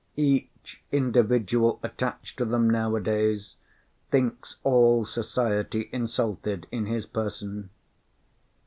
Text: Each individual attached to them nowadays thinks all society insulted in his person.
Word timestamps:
Each 0.15 0.81
individual 0.91 1.79
attached 1.83 2.39
to 2.39 2.45
them 2.45 2.67
nowadays 2.67 3.57
thinks 4.09 4.57
all 4.63 5.05
society 5.05 5.91
insulted 5.93 6.65
in 6.71 6.87
his 6.87 7.05
person. 7.05 7.69